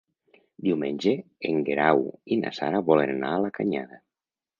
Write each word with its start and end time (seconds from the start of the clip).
Diumenge 0.67 1.11
en 1.49 1.59
Guerau 1.67 2.01
i 2.37 2.39
na 2.45 2.53
Sara 2.61 2.81
volen 2.89 3.13
anar 3.17 3.31
a 3.35 3.43
la 3.45 3.53
Canyada. 3.59 4.01